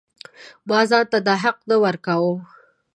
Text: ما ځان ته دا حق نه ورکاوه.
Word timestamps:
ما 0.67 0.79
ځان 0.89 1.05
ته 1.11 1.17
دا 1.27 1.35
حق 1.43 1.57
نه 1.69 1.75
ورکاوه. 1.83 2.35